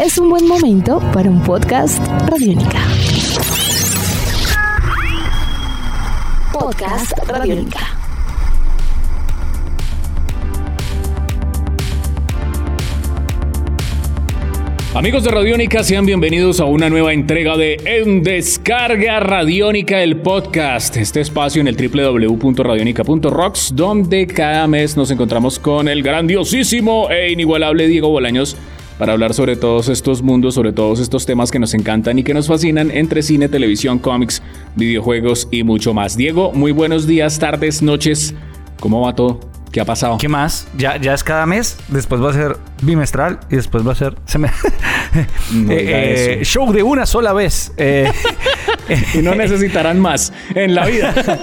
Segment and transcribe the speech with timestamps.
[0.00, 2.80] es un buen momento para un podcast Radiónica.
[6.52, 7.98] Podcast Radiónica.
[14.94, 20.96] Amigos de Radiónica, sean bienvenidos a una nueva entrega de En Descarga Radiónica, el podcast.
[20.96, 27.86] Este espacio en el www.radionica.rocks, donde cada mes nos encontramos con el grandiosísimo e inigualable
[27.86, 28.56] Diego Bolaños
[29.02, 32.32] para hablar sobre todos estos mundos, sobre todos estos temas que nos encantan y que
[32.34, 34.40] nos fascinan entre cine, televisión, cómics,
[34.76, 36.16] videojuegos y mucho más.
[36.16, 38.32] Diego, muy buenos días, tardes, noches.
[38.78, 39.40] ¿Cómo va todo?
[39.72, 40.18] ¿Qué ha pasado?
[40.18, 40.68] ¿Qué más?
[40.78, 44.14] Ya, ya es cada mes, después va a ser bimestral y después va a ser
[44.24, 44.50] se me-
[45.52, 47.72] No Eh, eh, show de una sola vez.
[47.78, 48.08] Eh,
[49.14, 51.14] Y no necesitarán más en la vida.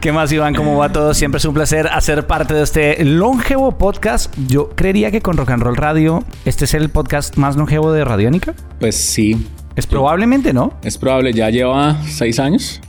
[0.00, 0.54] ¿Qué más, Iván?
[0.54, 1.14] ¿Cómo va todo?
[1.14, 4.32] Siempre es un placer hacer parte de este longevo podcast.
[4.46, 8.04] Yo creería que con Rock and Roll Radio, este es el podcast más longevo de
[8.04, 8.54] Radiónica.
[8.78, 10.74] Pues sí, Es probablemente, ¿no?
[10.82, 11.32] es probable.
[11.32, 12.80] Ya lleva seis años.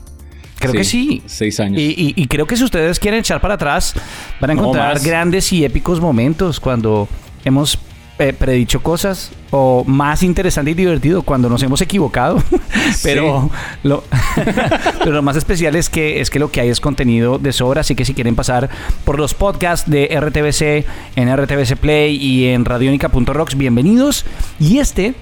[0.59, 1.21] Creo que sí.
[1.25, 1.79] Seis años.
[1.79, 3.93] Y, y- y creo que si ustedes quieren echar para atrás,
[4.39, 7.07] van a encontrar grandes y épicos momentos cuando
[7.45, 7.77] hemos
[8.19, 12.41] eh, predicho cosas o más interesante y divertido cuando nos hemos equivocado.
[13.03, 13.49] pero,
[13.83, 14.03] lo,
[14.99, 17.81] pero lo más especial es que, es que lo que hay es contenido de sobra.
[17.81, 18.69] Así que si quieren pasar
[19.05, 24.25] por los podcasts de RTBC en RTBC Play y en radionica.rocks, bienvenidos.
[24.59, 25.13] Y este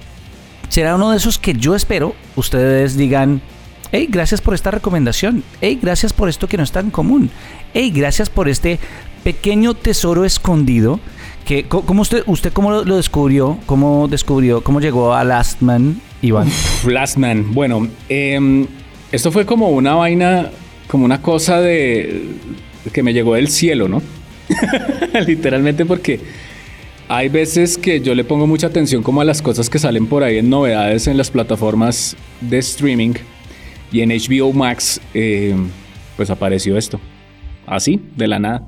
[0.70, 3.42] será uno de esos que yo espero ustedes digan,
[3.92, 7.30] hey, gracias por esta recomendación, hey, gracias por esto que no es tan común,
[7.74, 8.80] hey, gracias por este
[9.24, 11.00] pequeño tesoro escondido
[11.68, 13.58] co- ¿cómo usted, usted cómo lo, lo descubrió?
[13.66, 14.62] ¿Cómo descubrió?
[14.64, 16.48] ¿Cómo llegó a Last Man, Iván?
[16.88, 17.54] Last Man.
[17.54, 18.66] Bueno, em,
[19.12, 20.50] esto fue como una vaina,
[20.88, 22.24] como una cosa de
[22.92, 24.02] que me llegó del cielo, ¿no?
[25.28, 26.20] Literalmente porque
[27.08, 30.24] hay veces que yo le pongo mucha atención como a las cosas que salen por
[30.24, 33.14] ahí en novedades en las plataformas de streaming
[33.92, 35.68] y en HBO Max, em,
[36.18, 37.00] pues apareció esto.
[37.68, 38.64] Así, de la nada.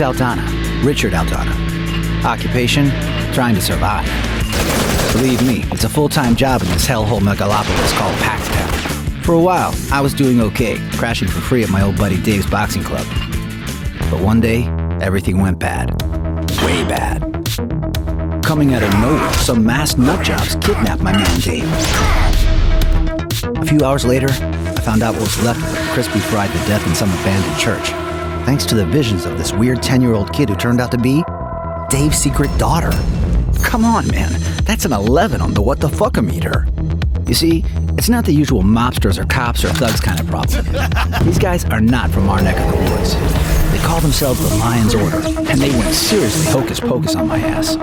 [0.00, 2.24] Name's Aldana, Richard Aldana.
[2.24, 2.90] Occupation,
[3.32, 4.06] trying to survive.
[5.12, 9.24] Believe me, it's a full-time job in this hellhole megalopolis called Paxtown.
[9.24, 12.48] For a while, I was doing okay, crashing for free at my old buddy Dave's
[12.48, 13.06] boxing club.
[14.10, 14.64] But one day,
[15.00, 15.90] everything went bad.
[16.64, 17.22] Way bad.
[18.42, 21.70] Coming out of nowhere, some masked nutjobs kidnapped my man Dave.
[23.60, 26.58] A few hours later, I found out what was left of him crispy fried to
[26.66, 28.09] death in some abandoned church.
[28.44, 30.98] Thanks to the visions of this weird 10 year old kid who turned out to
[30.98, 31.22] be
[31.88, 32.90] Dave's secret daughter.
[33.62, 34.32] Come on, man.
[34.64, 36.66] That's an 11 on the what the fuck meter.
[37.26, 37.64] You see,
[37.96, 40.64] it's not the usual mobsters or cops or thugs kind of problem.
[41.24, 43.14] These guys are not from our neck of the woods.
[43.72, 45.18] They call themselves the Lion's Order,
[45.48, 47.74] and they went seriously hocus pocus on my ass.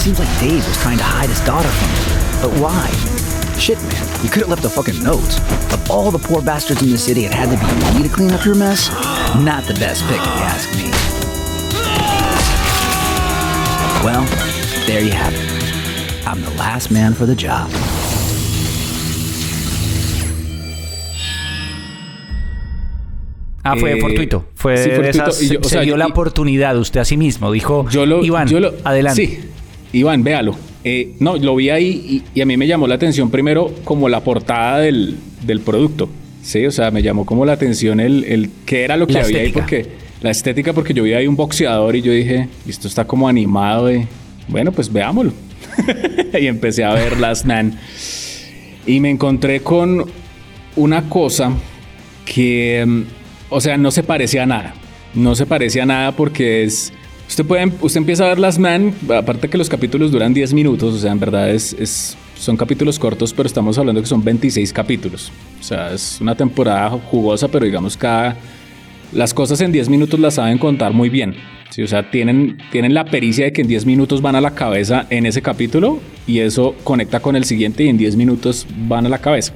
[0.00, 2.42] Seems like Dave was trying to hide his daughter from me.
[2.42, 3.13] But why?
[3.58, 5.38] Shit, man, you could have left a fucking note.
[5.72, 8.30] Of all the poor bastards in the city, it had to be me to clean
[8.32, 8.90] up your mess?
[9.42, 10.90] Not the best pick, if you ask me.
[14.04, 14.24] Well,
[14.86, 16.26] there you have it.
[16.26, 17.70] I'm the last man for the job.
[23.66, 24.44] Ah, fue Eh, fortuito.
[24.54, 25.24] Fue sí, de fortuito.
[25.30, 27.50] esas- yo- o se sea, dio yo- la y- oportunidad usted a sí mismo.
[27.50, 29.26] Dijo, Yo lo, Iván, yo lo- adelante.
[29.26, 30.54] Sí, Iván, véalo.
[30.84, 34.08] Eh, no, lo vi ahí y, y a mí me llamó la atención primero como
[34.08, 36.08] la portada del, del producto.
[36.42, 39.20] Sí, o sea, me llamó como la atención el, el qué era lo que La
[39.20, 39.60] había estética.
[39.60, 39.86] ahí porque
[40.20, 43.86] la estética porque yo vi ahí un boxeador y yo dije, esto está como animado
[43.86, 44.06] de,
[44.48, 45.32] bueno, pues veámoslo.
[46.40, 47.78] y empecé a ver Last Man
[48.86, 50.04] y me encontré con
[50.76, 51.52] una cosa
[52.26, 53.02] que, mm,
[53.48, 54.74] o sea, no se parecía a nada.
[55.14, 56.92] No se parecía a nada porque es...
[57.34, 60.94] Usted, puede, usted empieza a ver Las Man, aparte que los capítulos duran 10 minutos,
[60.94, 64.72] o sea, en verdad es, es- son capítulos cortos, pero estamos hablando que son 26
[64.72, 65.32] capítulos.
[65.58, 68.36] O sea, es una temporada jugosa, pero digamos cada...
[69.12, 71.34] Las cosas en 10 minutos las saben contar muy bien.
[71.70, 74.54] Sí, o sea, tienen, tienen la pericia de que en 10 minutos van a la
[74.54, 75.98] cabeza en ese capítulo
[76.28, 79.54] y eso conecta con el siguiente y en 10 minutos van a la cabeza.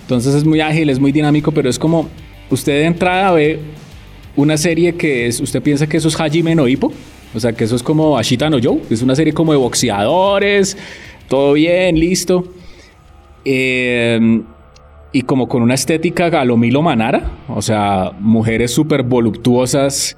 [0.00, 2.08] Entonces es muy ágil, es muy dinámico, pero es como
[2.48, 3.60] usted de entrada ve
[4.36, 6.92] una serie que es, usted piensa que eso es Hajime no Ippo,
[7.34, 10.76] o sea, que eso es como Ashita no Joe, es una serie como de boxeadores,
[11.28, 12.44] todo bien, listo.
[13.44, 14.42] Eh,
[15.12, 20.16] y como con una estética a lo Milo Manara, o sea, mujeres súper voluptuosas,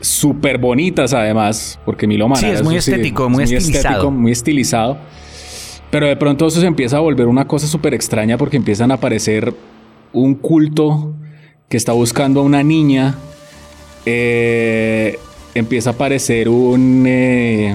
[0.00, 4.10] súper bonitas además, porque Milo Manara Sí, es muy estético, muy estilizado.
[4.12, 4.98] muy estilizado.
[5.90, 8.94] Pero de pronto eso se empieza a volver una cosa súper extraña porque empiezan a
[8.94, 9.52] aparecer
[10.12, 11.14] un culto
[11.68, 13.16] que está buscando a una niña.
[14.04, 15.18] Eh,
[15.54, 17.74] empieza a aparecer un, eh,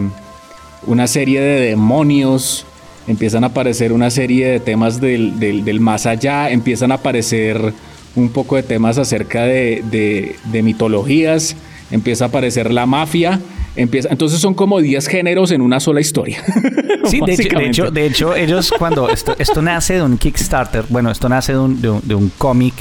[0.87, 2.65] una serie de demonios.
[3.07, 6.49] Empiezan a aparecer una serie de temas del, del- del más allá.
[6.51, 7.73] Empiezan a aparecer
[8.15, 11.55] un poco de temas acerca de, de- de mitologías.
[11.91, 13.39] Empieza a aparecer la mafia.
[13.75, 16.43] Empieza, entonces son como 10 géneros en una sola historia.
[17.03, 20.85] Sí, de hecho, de, hecho, de hecho, ellos cuando esto, esto nace de un Kickstarter,
[20.87, 22.75] bueno, esto nace de un, de un, de un cómic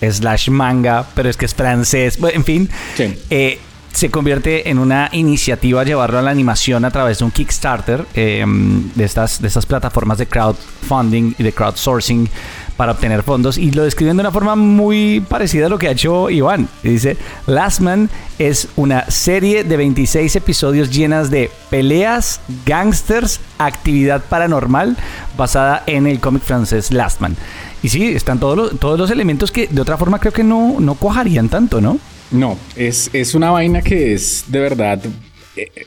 [0.00, 3.16] slash manga, pero es que es francés, en fin, Sí.
[3.30, 3.58] eh,
[3.92, 8.44] se convierte en una iniciativa llevarlo a la animación a través de un Kickstarter eh,
[8.46, 12.28] de, estas, de estas plataformas de crowdfunding y de crowdsourcing
[12.76, 15.92] para obtener fondos y lo describen de una forma muy parecida a lo que ha
[15.92, 16.68] hecho Iván.
[16.82, 18.10] Dice, Last Man
[18.40, 24.96] es una serie de 26 episodios llenas de peleas, gangsters, actividad paranormal
[25.36, 27.36] basada en el cómic francés Last Man.
[27.82, 30.76] Y sí, están todos los, todos los elementos que de otra forma creo que no,
[30.80, 31.98] no cuajarían tanto, ¿no?
[32.30, 35.00] No, es, es una vaina que es de verdad.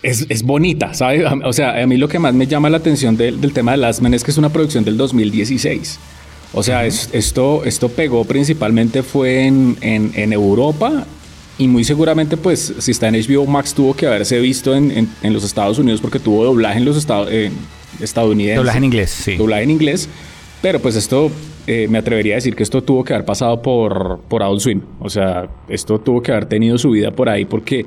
[0.01, 1.23] Es, es bonita, ¿sabes?
[1.43, 3.77] O sea, a mí lo que más me llama la atención del, del tema de
[3.77, 5.99] Last Man es que es una producción del 2016.
[6.53, 11.05] O sea, es- esto, esto pegó principalmente fue en, en- en Europa
[11.57, 15.09] y muy seguramente, pues, si está en HBO Max, tuvo que haberse visto en, en-
[15.21, 17.27] en los Estados Unidos porque tuvo doblaje en los Estados
[18.01, 18.57] estadounidenses.
[18.57, 19.35] Doblaje en inglés, sí.
[19.35, 20.09] Doblaje en inglés.
[20.61, 21.31] Pero pues esto,
[21.67, 24.81] eh, me atrevería a decir que esto tuvo que haber pasado por, por Adult Swim.
[24.99, 27.85] O sea, esto tuvo que haber tenido su vida por ahí porque,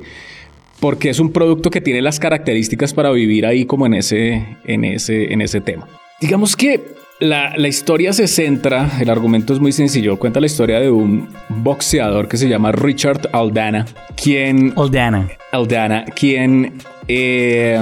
[0.79, 4.85] porque es un producto que tiene las características para vivir ahí como en ese, en
[4.85, 5.87] ese, en ese tema.
[6.21, 6.79] Digamos que
[7.19, 11.27] la, la historia se centra, el argumento es muy sencillo, cuenta la historia de un
[11.49, 14.73] boxeador que se llama Richard Aldana, quien...
[14.75, 15.29] Oldana.
[15.51, 16.73] Aldana, quien
[17.07, 17.79] eh,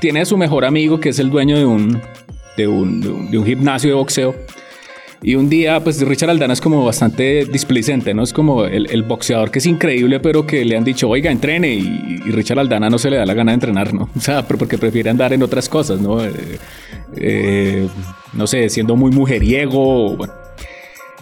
[0.00, 2.00] tiene a su mejor amigo que es el dueño de un,
[2.56, 4.34] de un, de un, gimnasio de boxeo.
[5.20, 8.22] Y un día, pues Richard Aldana es como bastante displicente, ¿no?
[8.22, 11.74] Es como el, el boxeador que es increíble, pero que le han dicho, oiga, entrene.
[11.74, 14.08] Y, y Richard Aldana no se le da la gana de entrenar, ¿no?
[14.16, 16.24] O sea, porque prefiere andar en otras cosas, ¿no?
[16.24, 16.58] Eh,
[17.16, 17.88] eh,
[18.32, 20.16] no sé, siendo muy mujeriego.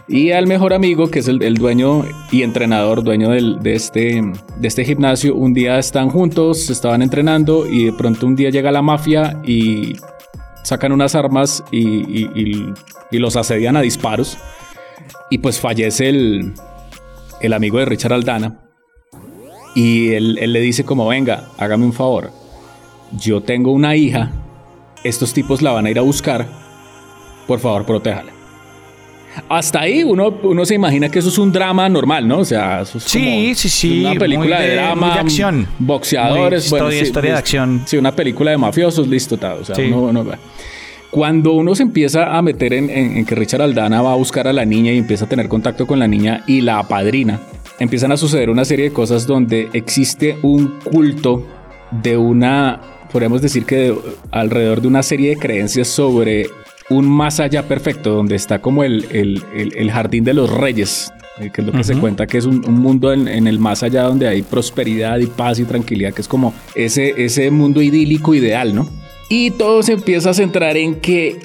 [0.09, 4.23] Y al mejor amigo, que es el, dueño y entrenador, dueño de, este,
[4.57, 8.71] de este gimnasio, un día están juntos, estaban entrenando y de pronto un día llega
[8.71, 9.97] la mafia y
[10.63, 12.29] sacan unas armas y,
[13.11, 14.39] los asedian a disparos.
[15.29, 16.55] Y pues fallece el,
[17.53, 18.61] amigo de Richard Aldana.
[19.75, 22.31] Y él, él le dice como, venga, hágame un favor.
[23.19, 24.31] Yo tengo una hija,
[25.03, 26.47] estos tipos la van a ir a buscar,
[27.47, 28.36] por favor, protéjala.
[29.49, 32.39] Hasta ahí uno, uno se imagina que eso es un drama normal, ¿no?
[32.41, 35.07] O sea, eso es Sí, como sí, sí, Una película de, de- drama.
[35.07, 35.69] muy de acción.
[35.79, 36.69] Boxeadores.
[36.71, 37.83] Bueno, historia- sí, historia de pues, acción.
[37.87, 39.59] Sí, una película de mafiosos, listo, tal.
[39.61, 39.83] O sea, Sí.
[39.93, 40.25] uno-.
[41.11, 44.49] Cuando uno se empieza a meter en, en- en que Richard Aldana va a buscar
[44.49, 47.41] a la niña y empieza a tener contacto con la niña y la apadrina,
[47.79, 51.47] empiezan a suceder una serie de cosas donde existe un culto
[52.03, 52.81] de una,
[53.13, 53.99] podríamos decir que de-
[54.33, 56.49] alrededor de una serie de creencias sobre
[56.91, 61.13] un más allá perfecto, donde está como el, el- el- el jardín de los reyes,
[61.41, 63.59] eh, que es lo que se cuenta que es un, un mundo en, en el
[63.59, 67.83] más allá donde hay prosperidad y paz y tranquilidad, que es como ese, ese mundo
[67.83, 68.89] idílico ideal, ¿no?
[69.29, 71.37] Y todo se empieza a centrar en que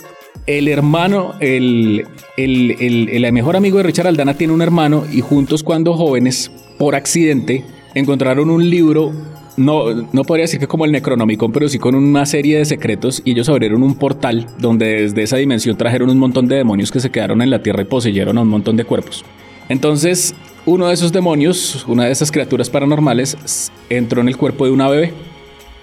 [0.48, 2.06] el hermano, el,
[2.38, 6.52] el, el- el mejor amigo de Richard Aldana tiene un hermano y juntos cuando jóvenes,
[6.78, 9.12] por accidente, encontraron un libro,
[9.58, 13.22] no, no podría decir que como el Necronomicon, pero sí con una serie de secretos
[13.26, 17.00] y ellos abrieron un portal donde desde esa dimensión trajeron un montón de demonios que
[17.00, 19.24] se quedaron en la tierra y poseyeron a un montón de cuerpos.
[19.70, 20.34] Entonces,
[20.66, 24.88] uno de esos demonios, una de esas criaturas paranormales, entró en el cuerpo de una
[24.90, 25.14] bebé.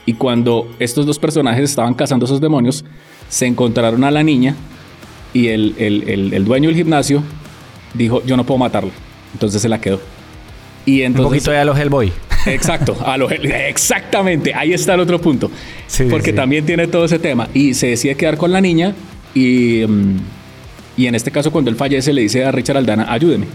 [0.07, 2.85] Y cuando estos dos personajes estaban cazando esos demonios,
[3.29, 4.55] se encontraron a la niña
[5.35, 7.23] y el, el- el- el dueño del gimnasio
[7.95, 8.91] dijo, yo no puedo matarla.
[9.35, 10.01] Entonces se la quedó.
[10.87, 11.29] Y Un entonces...
[11.31, 12.11] poquito de a los Hellboy.
[12.55, 13.17] Exacto, a
[13.69, 15.51] exactamente, ahí está el otro punto.
[15.87, 16.37] Sí, porque sí.
[16.37, 17.49] también tiene todo ese tema.
[17.55, 18.95] Y se decide quedar con la niña
[19.35, 20.17] y, mm,
[20.97, 23.47] y en este caso cuando él fallece le dice a Richard Aldana, ayúdeme.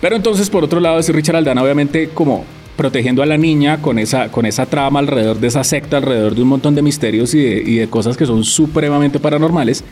[0.00, 2.44] Pero entonces por otro lado es Richard Aldana obviamente como
[2.76, 6.42] protegiendo a la niña con esa, con esa trama alrededor de esa secta, alrededor de
[6.42, 9.84] un montón de misterios y de, y de cosas que son supremamente paranormales.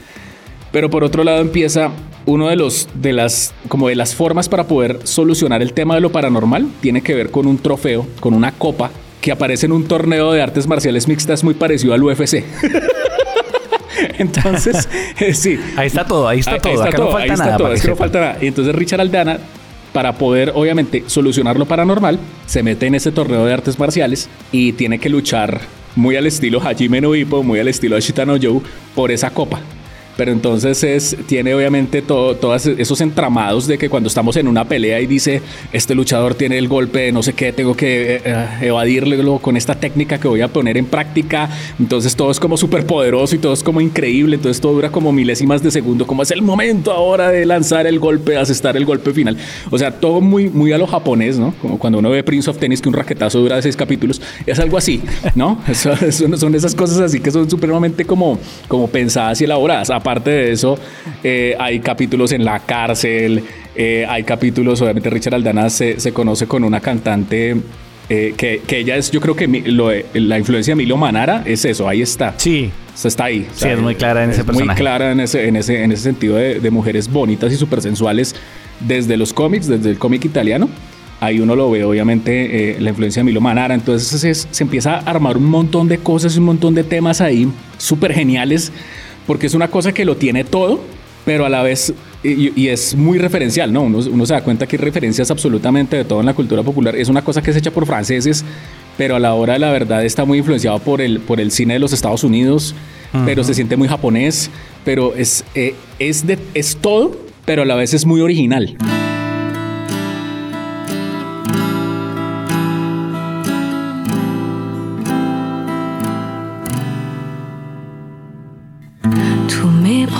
[0.73, 1.91] Pero por otro lado empieza
[2.27, 6.01] uno de los de las como de las formas para poder solucionar el tema de
[6.01, 9.87] lo paranormal tiene que ver con un trofeo, con una copa que aparece en un
[9.87, 12.43] torneo de artes marciales mixtas muy parecido al UFC.
[14.19, 14.89] Entonces,
[15.21, 15.59] eh, sí.
[15.77, 16.83] Ahí está todo, ahí está todo.
[16.83, 18.39] Acá no falta ahí está nada, todo, es que no falta nada.
[18.41, 19.39] Y entonces Richard Aldana,
[19.93, 24.73] para poder obviamente solucionar lo paranormal, se mete en ese torneo de artes marciales y
[24.73, 25.61] tiene que luchar
[25.95, 28.61] muy al estilo Hajime no Ippo, muy al estilo Ashitano Joe,
[28.95, 29.61] por esa copa.
[30.17, 34.65] Pero entonces es, tiene obviamente todo, todos esos entramados de que cuando estamos en una
[34.65, 35.43] pelea y dice,
[35.73, 39.57] este luchador tiene el golpe de no sé qué, tengo que eh, eh, evadirle con
[39.57, 43.39] esta técnica que voy a poner en práctica, entonces todo es como súper poderoso y
[43.39, 46.93] todo es como increíble, entonces todo dura como milésimas de segundo, como es el momento
[46.93, 49.37] ahora de lanzar el golpe, asestar el golpe final,
[49.71, 51.55] o sea, todo muy, muy a lo japonés, ¿no?
[51.61, 54.77] Como cuando uno ve Prince of Tennis que un raquetazo dura seis capítulos, es algo
[54.77, 55.03] así,
[55.35, 55.61] ¿no?
[55.69, 55.93] Eso,
[56.37, 58.39] son esas cosas así que son supremamente como,
[58.69, 60.79] como pensadas y elaboradas aparte de eso,
[61.23, 63.45] eh, hay capítulos en la cárcel,
[63.75, 67.57] eh, hay capítulos, obviamente Richard Aldana se, se conoce con una cantante
[68.09, 71.89] eh, que, que, ella es, yo creo que la influencia de Emilio Manara es eso,
[71.89, 72.35] ahí está.
[72.37, 72.71] Sí.
[73.03, 73.47] está ahí.
[73.55, 74.67] sí, es muy clara en ese personaje.
[74.67, 77.81] Muy clara en ese, en ese, en ese sentido de, de mujeres bonitas y súper
[77.81, 78.35] sensuales
[78.81, 80.69] desde los cómics, desde el cómic italiano
[81.21, 85.37] ahí uno lo ve obviamente la influencia de Milo Manara, entonces se empieza a armar
[85.37, 88.73] un montón de cosas, un montón de temas ahí súper geniales
[89.27, 90.81] porque es una cosa que lo tiene todo,
[91.25, 93.83] pero a la vez, y, es muy referencial, ¿no?
[93.83, 96.97] Uno, se da cuenta que hay referencias absolutamente de todo en la cultura popular.
[96.97, 98.45] Es una cosa que es hecha por franceses,
[98.97, 101.75] pero a la hora de la verdad está muy influenciado por el, por el cine
[101.75, 102.75] de los Estados Unidos,
[103.27, 104.51] pero se siente muy japonés,
[104.85, 108.77] pero es, eh, es, de, es todo, pero a la vez es muy original.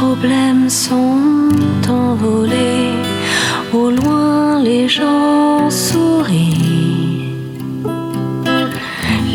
[0.03, 1.49] Problèmes sont
[1.89, 2.95] envolés.
[3.73, 7.37] Au loin, les gens sourient.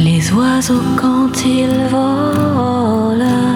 [0.07, 3.46] Les oiseaux, quand ils volent,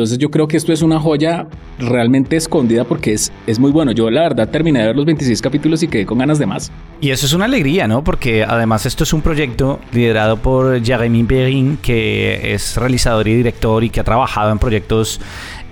[0.00, 1.46] Entonces yo creo que esto es una joya
[1.78, 3.92] realmente escondida porque es, es muy bueno.
[3.92, 6.72] Yo la verdad terminé de ver los 26 capítulos y quedé con ganas de más.
[7.02, 8.02] Y eso es una alegría, ¿no?
[8.02, 13.84] Porque además esto es un proyecto liderado por Jeremy Perrin, que es realizador y director
[13.84, 15.20] y que ha trabajado en proyectos...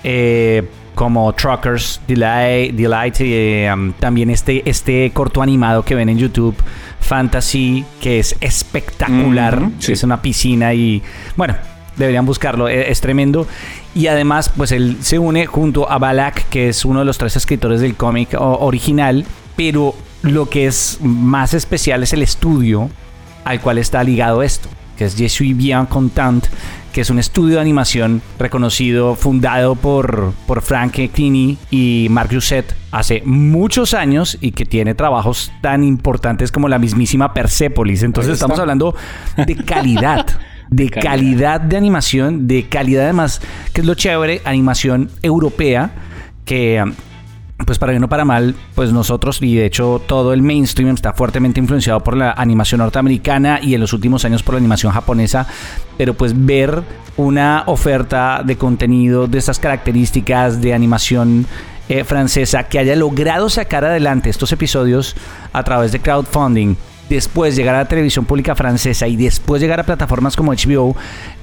[0.05, 0.63] Eh,
[0.95, 6.19] como Truckers Delight, Delight y eh, um, también este, este corto animado que ven en
[6.19, 6.57] YouTube,
[6.99, 9.71] Fantasy, que es espectacular.
[9.81, 11.01] Es una piscina y
[11.37, 11.55] bueno,
[11.99, 13.47] deberían buscarlo, e-, es, tremendo.
[13.99, 17.35] Y además, pues él se une junto a Balak, que es uno de los tres
[17.35, 19.27] escritores del cómic original,
[19.57, 22.91] pero lo que es más especial es el estudio
[23.45, 26.47] al cual está ligado esto, que es Je suis bien content,
[26.93, 32.77] que es un estudio de animación reconocido, fundado por, por Frank Clini y Mark Jusset
[32.93, 38.05] hace muchos años y que tiene trabajos tan importantes como la mismísima Persepolis.
[38.05, 38.95] Entonces estamos hablando
[39.45, 40.25] de calidad.
[40.71, 41.61] de calidad.
[41.61, 43.41] de animación, de calidad además,
[43.73, 45.93] que es lo chévere, animación europea,
[46.45, 46.83] que
[47.67, 51.13] pues para bien o para mal, pues nosotros y de hecho todo el mainstream está
[51.13, 55.47] fuertemente influenciado por la animación norteamericana y en los últimos años por la animación japonesa,
[55.97, 56.83] pero pues ver
[57.17, 61.47] una oferta de contenido de esas características de animación
[61.89, 65.17] eh, francesa que haya logrado sacar adelante estos episodios
[65.53, 66.77] a través de crowdfunding
[67.09, 70.97] después llegar a la televisión pública francesa y después llegar a plataformas como HBO,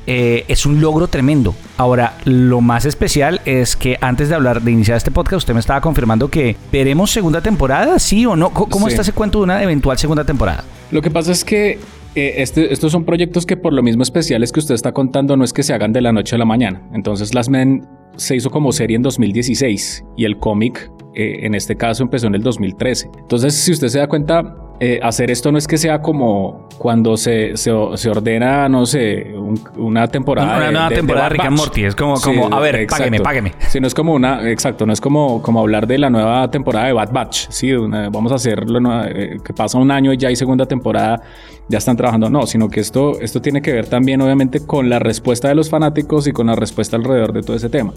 [0.07, 1.55] eh, es un logro tremendo.
[1.77, 5.59] Ahora, lo más especial es que antes de hablar de iniciar este podcast, usted me
[5.59, 8.51] estaba confirmando que veremos segunda temporada, sí o no.
[8.51, 10.63] ¿Cómo está ese cuento de una eventual segunda temporada?
[10.91, 11.79] Lo que pasa es que
[12.15, 15.43] eh, este, estos son proyectos que por lo mismo especiales que usted está contando no
[15.43, 16.81] es que se hagan de la noche a la mañana.
[16.93, 21.75] Entonces Las Men se hizo como serie en 2016 y el cómic eh, en este
[21.75, 23.09] caso empezó en el 2013.
[23.19, 27.15] Entonces si usted se da cuenta, eh, hacer esto no es que sea como cuando
[27.15, 29.33] se, se, ordena, no sé,
[29.77, 30.57] una temporada.
[30.57, 31.85] Una nueva temporada de, Rick and Morty.
[31.85, 33.53] Es como, como a ver, págueme, págueme.
[33.69, 36.87] Sí, no es como una, exacto, no es como, como hablar de la nueva temporada
[36.87, 37.47] de Bad Batch.
[37.49, 41.21] Sí, vamos a hacerlo, eh, que pasa un año y ya hay segunda temporada.
[41.69, 42.29] ya están trabajando.
[42.29, 45.69] No, sino que esto, esto tiene que ver también, obviamente, con la respuesta de los
[45.69, 47.93] fanáticos y con la respuesta alrededor de todo ese tema.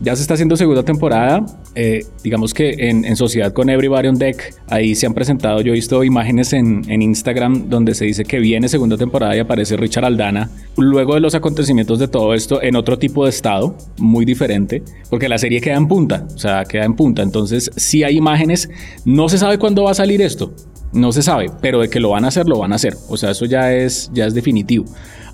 [0.00, 1.44] Ya se está haciendo segunda temporada.
[1.74, 5.60] Eh, digamos que en, en, sociedad con Everybody on Deck, ahí se han presentado.
[5.60, 9.40] Yo he visto imágenes en, en, Instagram donde se dice que viene segunda temporada y
[9.40, 10.50] aparece Richard Aldana.
[10.78, 15.28] Luego de los acontecimientos de todo esto, en otro tipo de estado, muy diferente, porque
[15.28, 17.22] la serie queda en punta, o sea, queda en punta.
[17.22, 18.70] Entonces, si hay imágenes,
[19.04, 20.54] no se sabe cuándo va a salir esto.
[20.92, 22.94] No se sabe, pero de que lo van a hacer, lo van a hacer.
[23.08, 24.84] O sea, eso ya es, ya es definitivo.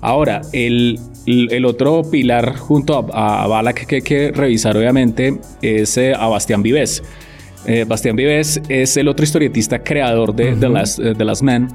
[0.01, 5.97] Ahora, el, el otro pilar junto a, a Balak que hay que revisar, obviamente, es
[5.97, 7.03] eh, a Bastián Vives.
[7.65, 11.67] Eh, Bastián Vives es el otro historietista creador de, de, las, de las Men.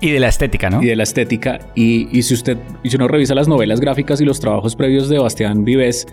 [0.00, 0.82] Y de la estética, ¿no?
[0.82, 1.58] Y de la estética.
[1.74, 5.08] Y, y si usted, y si uno revisa las novelas gráficas y los trabajos previos
[5.08, 6.06] de Bastián Vives,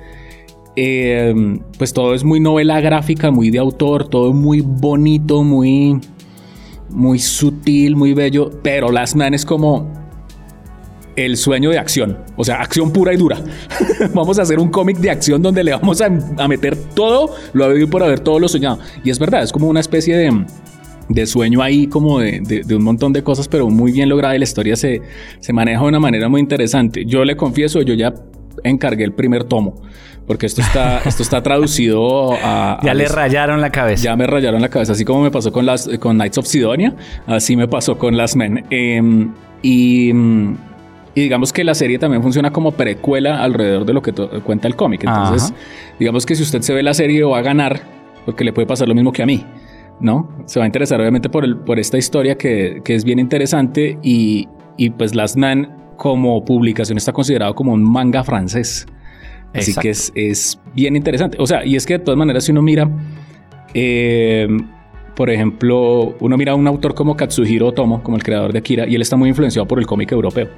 [0.76, 1.34] eh,
[1.78, 6.00] pues todo es muy novela gráfica, muy de autor, todo muy bonito, muy,
[6.90, 9.92] muy sutil, muy bello, pero Last Man es como
[11.16, 13.40] el sueño de acción, o sea, acción pura y dura.
[14.14, 16.06] vamos a hacer un cómic de acción donde le vamos a,
[16.38, 18.80] a meter todo lo habido por haber todo lo soñado.
[19.04, 20.46] Y es verdad, es como una especie de,
[21.10, 24.36] de sueño ahí, como de, de, de, un montón de cosas, pero muy bien lograda
[24.36, 25.02] y la historia se,
[25.40, 27.06] se maneja de una manera muy interesante.
[27.06, 28.14] Yo le confieso, yo ya
[28.64, 29.82] encargué el primer tomo
[30.28, 32.80] porque esto está, esto está traducido a...
[32.84, 34.04] ya a le rayaron la cabeza.
[34.04, 36.96] Ya me rayaron la cabeza, así como me pasó con, las, con Knights of Sidonia,
[37.28, 38.66] así me pasó con Las Men.
[38.70, 39.02] Eh,
[39.62, 44.68] y, y, digamos que la serie también funciona como precuela alrededor de lo que cuenta
[44.68, 45.04] el cómic.
[45.04, 45.96] Entonces, Ajá.
[46.00, 47.82] digamos que si usted se ve la serie va a ganar,
[48.26, 49.46] porque le puede pasar lo mismo que a mí.
[50.00, 50.28] ¿no?
[50.48, 53.98] Se va a interesar obviamente por, el, por esta historia que, que es bien interesante
[54.02, 58.86] y, y pues Last Man como publicación está considerado como un manga francés.
[59.54, 59.82] Así Exacto.
[59.84, 61.38] que es, es, bien interesante.
[61.40, 62.90] O sea, y es que de todas maneras, si uno mira,
[63.74, 64.50] eh,
[65.16, 68.86] por ejemplo, uno mira a un autor como Katsuhiro Otomo, como el creador de Akira,
[68.86, 70.50] y él está muy influenciado por el cómic europeo.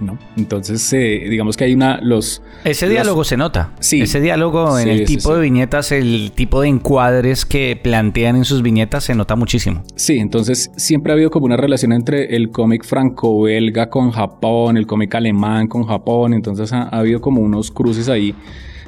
[0.00, 0.18] ¿No?
[0.36, 2.00] Entonces, eh, digamos que hay una.
[2.00, 3.72] Los, Ese diálogo se nota.
[3.80, 4.02] Sí.
[4.02, 5.34] Ese diálogo en el sí, tipo sí.
[5.34, 9.82] de viñetas, el tipo de encuadres que plantean en sus viñetas se nota muchísimo.
[9.96, 14.86] Sí, entonces siempre ha habido como una relación entre el cómic franco-belga con Japón, el
[14.86, 16.34] cómic alemán con Japón.
[16.34, 18.34] Entonces ha, ha habido como unos cruces ahí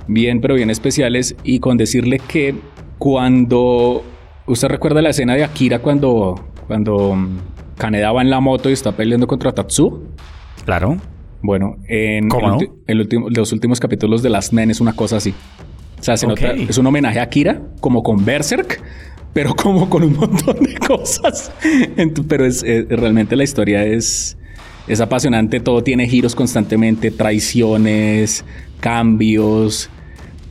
[0.07, 1.37] bien, pero bien especiales.
[1.45, 2.55] Y con decirle que
[2.99, 4.05] cuando.
[4.47, 6.35] ¿Usted recuerda la escena de Akira cuando,
[6.67, 7.39] cuando mm,
[7.77, 10.03] Kaneda va en la moto y está peleando contra Tatsu?
[10.71, 10.99] Claro.
[11.43, 12.75] Bueno, en ¿Cómo el, no?
[12.87, 15.35] el último, los últimos capítulos de Last Men es una cosa así.
[15.99, 16.41] O sea, se Ok.
[16.41, 18.81] nota, es un homenaje a Akira, como con Berserk,
[19.33, 21.51] pero como con un montón de cosas.
[22.29, 24.39] Pero es, eh, realmente la historia es,
[24.87, 28.45] es apasionante, todo tiene giros constantemente, traiciones,
[28.79, 29.91] cambios.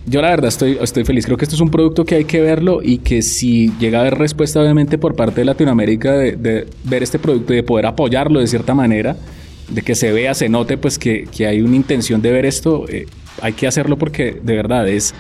[0.06, 1.26] Yo la verdad estoy, estoy feliz.
[1.26, 4.02] Creo que esto es un producto que hay que verlo y que si llega a
[4.02, 7.86] haber respuesta obviamente por parte de Latinoamérica de, de ver este producto y de poder
[7.86, 9.16] apoyarlo de cierta manera,
[9.70, 12.88] de que se vea, se note pues que, que hay una intención de ver esto,
[12.90, 13.06] eh,
[13.42, 15.14] hay que hacerlo porque de verdad es,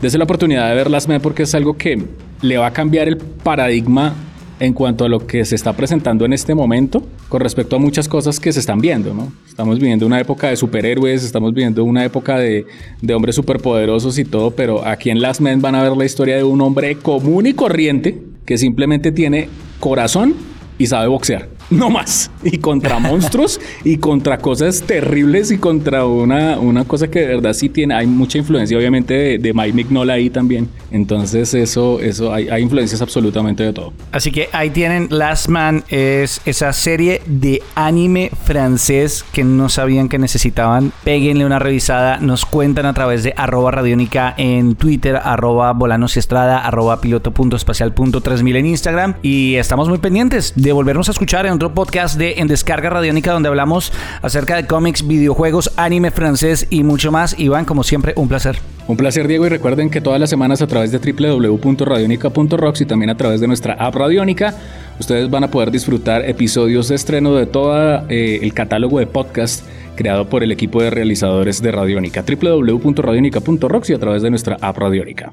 [0.00, 2.02] desde la oportunidad de ver Las Men porque es algo que
[2.40, 4.14] le va a cambiar el paradigma
[4.60, 8.08] en cuanto a lo que se está presentando en este momento con respecto a muchas
[8.08, 9.32] cosas que se están viendo, ¿no?
[9.48, 12.66] Estamos viviendo una época de superhéroes, estamos viviendo una época de,
[13.00, 16.36] de hombres superpoderosos y todo, pero aquí en Last Men van a ver la historia
[16.36, 19.48] de un hombre común y corriente que simplemente tiene
[19.80, 20.34] corazón
[20.78, 21.48] y sabe boxear.
[21.72, 22.30] No más.
[22.42, 27.52] Y contra monstruos y contra cosas terribles y contra una, una cosa que de verdad
[27.52, 27.94] sí tiene.
[27.94, 30.68] Hay mucha influencia, obviamente, de, de Mike Mignola ahí también.
[30.90, 33.92] Entonces, eso, eso hay, hay influencias absolutamente de todo.
[34.12, 40.08] Así que ahí tienen Last Man, es esa serie de anime francés que no sabían
[40.08, 40.92] que necesitaban.
[41.04, 46.18] Péguenle una revisada, nos cuentan a través de arroba radiónica en Twitter, arroba volanos y
[46.18, 49.14] estrada, arroba piloto.espacial.3000 en Instagram.
[49.22, 53.30] Y estamos muy pendientes de volvernos a escuchar en otro podcast de En Descarga Radiónica
[53.32, 57.38] donde hablamos acerca de cómics, videojuegos, anime francés y mucho más.
[57.38, 58.58] Iván, como siempre, un placer.
[58.88, 63.10] Un placer, Diego, y recuerden que todas las semanas a través de www.radionica.rocks y también
[63.10, 64.56] a través de nuestra app Radiónica,
[64.98, 69.64] ustedes van a poder disfrutar episodios de estreno de todo eh, el catálogo de podcast
[69.94, 74.78] creado por el equipo de realizadores de Radiónica, www.radionica.rocks y a través de nuestra app
[74.78, 75.32] Radiónica.